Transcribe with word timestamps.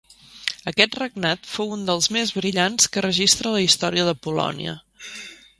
Aquest 0.71 0.95
regnat 0.99 1.45
fou 1.51 1.75
un 1.75 1.85
dels 1.91 2.09
més 2.17 2.33
brillants 2.39 2.91
que 2.95 3.05
registra 3.09 3.55
la 3.59 3.63
història 3.69 4.07
de 4.11 4.19
Polònia. 4.29 4.79